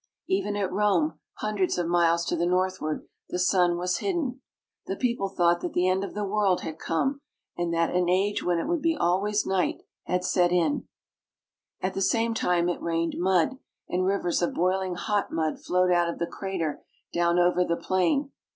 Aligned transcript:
Even 0.27 0.55
at 0.55 0.71
Rome, 0.73 1.19
hundreds 1.41 1.77
of 1.77 1.85
miles 1.85 2.25
to 2.25 2.35
the 2.35 2.47
northward, 2.47 3.07
the 3.29 3.37
sun 3.37 3.77
was 3.77 4.01
NAPLES 4.01 4.09
AND 4.09 4.17
MOUNT 4.29 4.41
VESUVIUS. 4.87 4.87
423 4.87 4.89
hidden. 4.89 4.95
The 4.97 5.13
people 5.13 5.29
thought 5.29 5.61
that 5.61 5.73
the 5.73 5.87
end 5.87 6.03
of 6.03 6.13
the 6.15 6.23
world 6.25 6.61
had 6.61 6.79
come, 6.79 7.21
and 7.55 7.71
that 7.71 7.95
an 7.95 8.09
age 8.09 8.41
when 8.41 8.57
it 8.57 8.65
would 8.67 8.81
be 8.81 8.97
always 8.99 9.45
night 9.45 9.83
had 10.05 10.23
set 10.23 10.51
in. 10.51 10.87
At 11.81 11.93
the 11.93 12.01
same 12.01 12.33
time 12.33 12.67
it 12.67 12.81
rained 12.81 13.13
mud, 13.19 13.59
and 13.87 14.03
rivers 14.03 14.41
of 14.41 14.55
boiling 14.55 14.95
hot 14.95 15.31
mud 15.31 15.59
flowed 15.59 15.91
out 15.91 16.09
of 16.09 16.17
the 16.17 16.25
crater 16.25 16.81
down 17.13 17.37
over 17.37 17.63
the 17.63 17.77
plain. 17.77 18.31